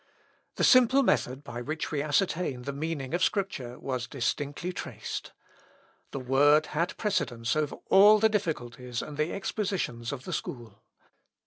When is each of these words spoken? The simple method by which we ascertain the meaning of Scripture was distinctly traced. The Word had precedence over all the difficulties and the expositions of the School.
The 0.55 0.63
simple 0.63 1.03
method 1.03 1.43
by 1.43 1.61
which 1.61 1.91
we 1.91 2.01
ascertain 2.01 2.63
the 2.63 2.73
meaning 2.73 3.13
of 3.13 3.23
Scripture 3.23 3.77
was 3.77 4.07
distinctly 4.07 4.73
traced. 4.73 5.31
The 6.09 6.19
Word 6.19 6.65
had 6.73 6.97
precedence 6.97 7.55
over 7.55 7.75
all 7.91 8.17
the 8.17 8.27
difficulties 8.27 9.03
and 9.03 9.15
the 9.15 9.31
expositions 9.31 10.11
of 10.11 10.23
the 10.23 10.33
School. 10.33 10.81